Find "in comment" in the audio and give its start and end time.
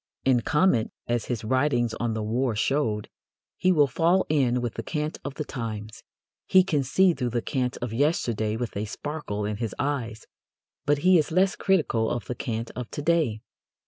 0.25-0.91